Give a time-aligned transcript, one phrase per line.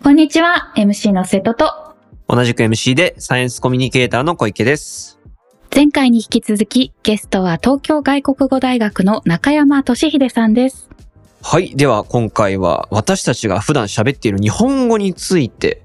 [0.00, 1.96] こんにちは、MC の瀬戸と、
[2.28, 5.18] 同じく MC でサイエンスコミュニケーターの小池です。
[5.74, 10.88] 前回に引き続きゲストは東京外国語大学の中山俊秀さんです。
[11.42, 11.74] はい。
[11.74, 15.82] では今回は私たちが普段喋っている日本語について、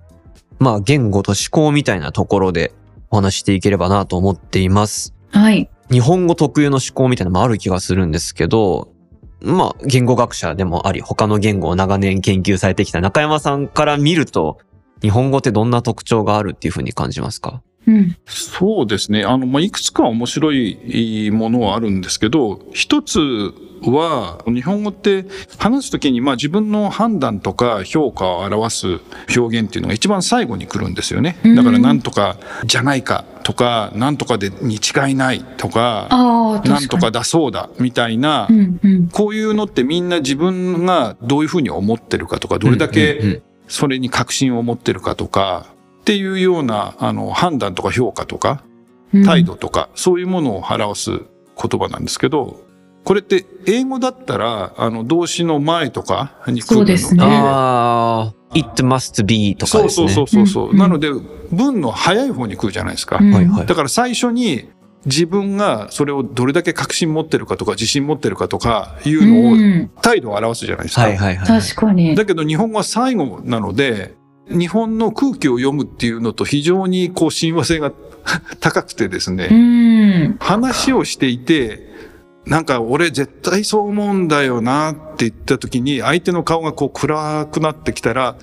[0.59, 2.71] まあ言語と思考みたいなところで
[3.09, 5.15] お話していければなと思っています。
[5.31, 5.67] はい。
[5.91, 8.92] 日本語特有の思考みたいなのもある気がするんですけど、
[9.43, 14.57] まあ言語学者でもあり、他の言語を長年研究されてきた中山さんから見ると、
[15.01, 17.61] 日本語ってどんな特徴があるっていうふうに感じますか？
[17.85, 18.15] うん。
[18.25, 19.25] そうですね。
[19.25, 23.19] あの、まあ、いくつか面白いものはあるんですけど、一つ
[23.81, 25.25] は、日本語って
[25.59, 28.99] 話すときに、まあ、自分の判断とか評価を表す
[29.37, 31.35] 表現っていうのが一番最後に来るんですよね。
[31.43, 36.07] だから、なんとかじゃないかとか、なんとかでに違いないとか。
[36.65, 39.07] なんとかだそうだみたいな、うんうん。
[39.09, 45.67] こういうのってみんな自分がどういうふうに思ってるかとか、どれだけんそれに確信を持ってるかとか、
[46.01, 48.73] っていうようなあの判断とか評価とか、うん
[49.25, 52.61] 態度とか、そういうものを表す言葉なんですけど、
[53.03, 56.77] これって英語だったら、あの動詞の前とかに来るの？
[56.77, 60.09] そうですねああ、it must be とかですね。
[60.09, 61.09] そうそうそうそうそう、うんうんなので、
[61.51, 63.17] 文の早い方に来るじゃないですか。
[63.19, 63.65] うんはいはい。
[63.65, 64.69] だから最初に
[65.05, 71.01] 自分がそれをどれだけ確信持ってるかとか自信持ってるかとかいうのをうん態度を表すじゃないですか。
[71.01, 71.61] はいはいはい。
[71.61, 72.15] 確かに。
[72.15, 74.15] だけど日本語は最後なので、
[74.47, 77.91] 日本の空気を読むっていうのと非常にこう親和性が
[78.61, 79.55] 高くてですね、う
[80.33, 80.37] ん。
[80.39, 81.92] 話をしていて、
[82.45, 88.35] なんか俺絶対そう思うんだよなって言った時に相手の顔がこう暗くなってきたら、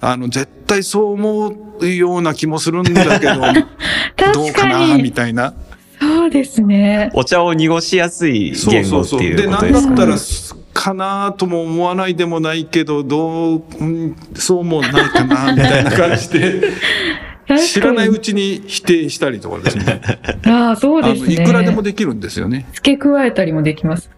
[0.00, 3.34] あの絶対そう思うような気もするんだけど、
[4.32, 4.98] どう確かな。
[4.98, 5.54] みたいな。
[6.00, 7.10] そうですね。
[7.14, 9.28] お茶を濁しやすいそう言語ってそうそう。
[9.28, 10.62] で、いうこなんだっとですかね。
[10.74, 16.60] たら、かなとも思わないでもないけど、どう、うんそうもないかな、みたいな感じで、
[17.66, 20.00] 知らないうちに否定したりとかですね。
[20.46, 21.34] ああ、そうですね。
[21.34, 22.66] いくらでもできるんですよね。
[22.72, 24.10] 付け加えたりもできます。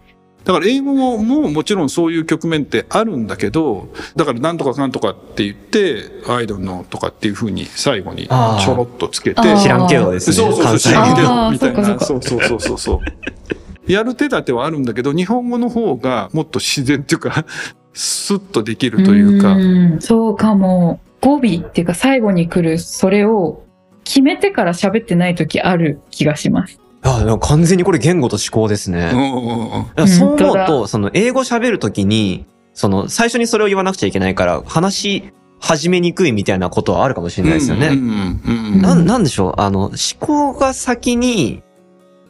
[0.45, 10.35] だから英語ももちろんそういう局面ってあるんだけど、だからなんとかかんとかって言って、I don't know とかっていうふうに最後にちょろっとつけて、知らんけどですね。
[10.37, 11.99] そうそうそう、知らんけあど、ーみたいな。
[11.99, 13.91] そそうそうそうそうそう。
[13.91, 17.45] やる手立てはあるんだけど、日本語の方がもっと自然っていうか、
[17.93, 20.99] スッとできるというか、んそうかも。
[21.21, 23.63] 語尾っていうか最後に来るそれを
[24.03, 26.79] 決めてから喋ってない時ある気がします。
[27.01, 29.11] あでも完全にこれ言語と思考ですね。
[29.11, 37.89] そう思うと、その英語喋るときに、その最初にそれを言わなくちゃいけないから、話し始めにくいみたいなことはあるかもしれないですよね。
[38.81, 39.53] なん、なんでしょう？
[39.61, 41.63] あの、思考が先に、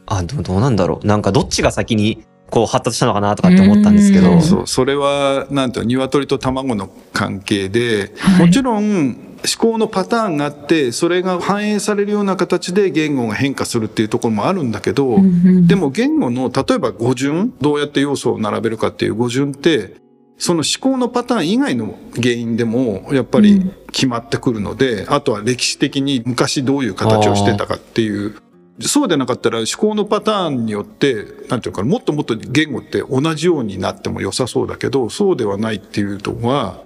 [0.05, 1.07] あ、どうどうなんだろう？
[1.07, 4.31] なんかどっちが先にこう発達したのかなとかって思ったんですけど。
[4.31, 4.41] うん。
[4.41, 8.47] そう、それは、なんていうの、鶏と卵の関係で、はい。
[8.47, 15.17] もちろん、思考のパターンがあって、それが反映されるような形で言語が変化するっていうところもあるんだけど、
[15.65, 19.95] でも言語の、例えば語順、どうやって要素を並べるかっていう語順って、
[20.37, 28.35] その思考のパターン以外の原因でも、やっぱり決まってくるので、あとは歴史的に昔どういう形をしてたかっていう、
[28.81, 36.83] そうでなかったら思考のパターンによって、なんていうかな、もっともっと言語って同じようになっても良さそうだけど、そうではないっていうのは、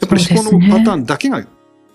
[0.00, 1.46] やっぱり思考のパターンだけが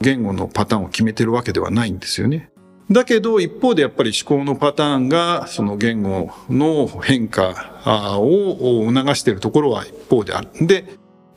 [0.01, 2.51] 言語のパターンを決めてるわけではないんですよね。
[2.91, 7.75] だけど一方でやっぱり思考のパターンがその言語の変化
[8.17, 10.47] をを促しているところは一方である。
[10.65, 10.85] で、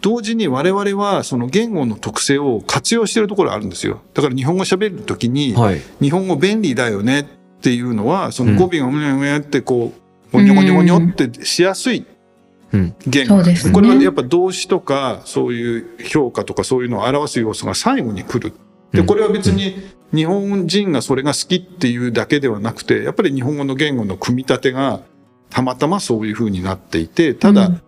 [0.00, 4.00] 同時に我々はその言語の特性を活用しているところがあるんですよ。
[4.14, 5.80] だから日本語喋るときに、はい。
[6.00, 7.28] 日本語便利だよね
[7.62, 12.04] っていうのは、その語尾がうにゃうにゃってこう、ごにょごにょごにょってしやすい
[12.72, 12.94] うん。
[13.06, 13.40] 言語。
[13.44, 18.52] ですねこれはやっぱ動詞とか、そういう評価とかそういうのを表す要素が最後に来る。
[18.90, 19.76] で、うんこれは別に
[20.12, 25.02] 日本人がそれが好きっていうだけではなくて、やっぱり日本語の言語の組み立てが
[25.50, 27.82] たまたまそういう風になっていて、ただ、うん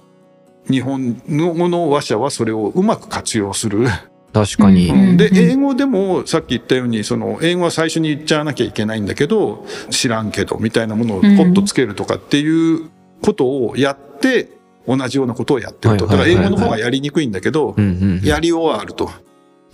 [0.71, 3.87] 日本語の話者はそれをうまく活用する。
[4.35, 4.89] 確かに。
[4.89, 12.91] うんで、英語でもさっき言ったように、その英語は最初に言っちゃわなきゃいけないんだけど、知らんけどみたいなものをポッとつけるとかっていう
[13.23, 14.51] ことをやって、
[14.87, 16.07] 同じようなことをやってると。
[16.07, 17.77] だから英語の方がやりにくいんだけど。
[18.23, 19.09] やりようはあると。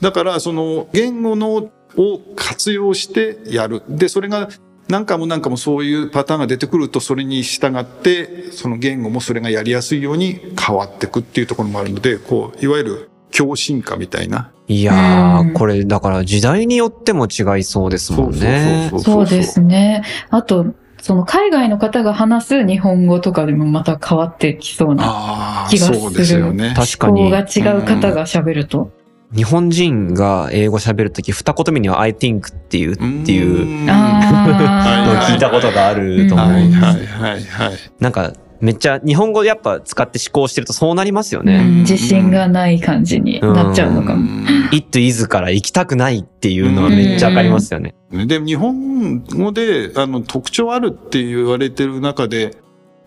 [0.00, 3.82] だから、その言語のを活用してやる。
[3.88, 4.48] で、それが
[4.88, 14.50] 何回も何回もそういうパターンが出てくると、それに従って、その言語もそれがやりやすいように変わっていくっていうところもあるので、こう、いわゆる強進化みたいな。
[14.68, 14.92] いや
[15.40, 18.90] うんー、これだから時代によっても違いそうですもんね。
[18.98, 20.02] そうですね。
[20.30, 20.66] あと、
[21.00, 25.98] その海外の方が話す日本語とかでもまた変わってきそうなああ、気がする。
[25.98, 26.74] そうですよね。
[26.76, 28.92] 確かにが違う方が喋ると。
[29.34, 36.48] 日本人が英語喋るとき二言目には I think っていうっていう のをあ聞いたことがあると思う。
[36.48, 37.72] はいはいはいはい。
[38.00, 41.56] なんかめっちゃ日本語やっぱ使って思考してるとそうなりますよー、ね。
[41.56, 44.46] うん自信がない感じになっちゃうのかも。
[44.72, 47.94] it is から行きたくないっていうのはめっちゃわかりますよね。
[48.10, 52.56] で、日本語であの特徴あるって言われてる中で、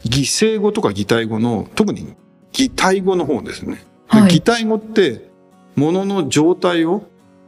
[0.04, 2.16] 擬声語とか擬態語の、特に
[2.52, 3.84] 擬態語の方ですね。
[4.12, 5.30] ではい擬態語って、
[5.76, 7.04] ものの状態を、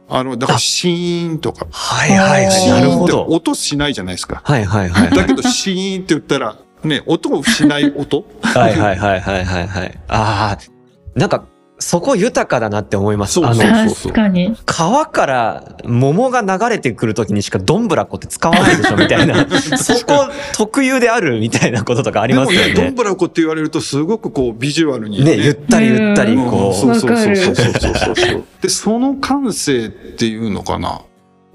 [0.08, 2.52] あの、だからシーンとか、はいはいはい。
[2.52, 3.24] シーンってなるほど。
[3.24, 4.40] 音しないじゃないですか。
[4.44, 5.10] はいはいはい。
[5.10, 8.24] だけどシーンって言ったら、ね、音をしない音？
[8.42, 9.98] はいはいはいはいはいはい。
[10.08, 11.44] ああ、なんか、
[11.78, 13.34] そこ豊かだなって思います。
[13.34, 14.56] そうそうあの、確かに。
[14.64, 19.46] 川から桃が流れてくるときにしかどんぶらこって使わないでしょみたいな。
[19.76, 22.80] そこ特有であるみたいなこととかありでもね、ますよね。
[22.82, 28.44] ドンブラコって言われるとすごくこうビジュアルにね、ゆったりゆったりうんこそうそうそうそうそうそうそう。
[28.62, 31.02] で、その感性っていうのかな？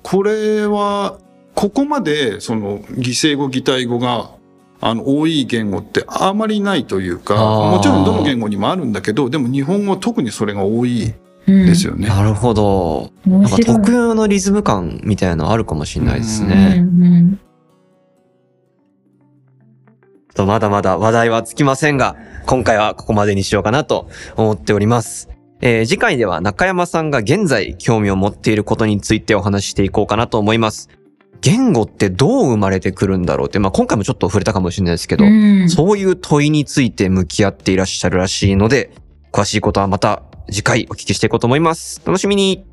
[0.03, 1.17] これは、
[1.55, 4.29] ここまで、その、擬声語、擬態語が、
[4.81, 11.13] あの、多い言語ってあまりないというか、もちろんどの言語にもあるんだけど、でも日本語は特にそれが多い
[11.47, 12.07] うんですよね。
[12.07, 13.11] なるほど。
[13.25, 13.57] なんか。
[13.57, 16.75] 特有のリズム感みたいなのあるかもしれないですうんね。
[16.77, 17.39] うん
[20.33, 25.29] とまだまだ話題はつきませんが、今回はここまでにしようかなと思っております。
[25.59, 30.89] えー次回では中山さんが現在興味を持っていることについてお話ししていこうかなと思います。
[31.41, 38.91] 言語ってどう生まれてくるんだろうって、まあ今回もちょっと触れたかもしれないですけど、うんそういう問いについて向き合っていらっしゃるらしいので、
[39.31, 42.01] 詳しいことはまた次回お聞きしていこうと思います。
[42.05, 42.65] 楽しみに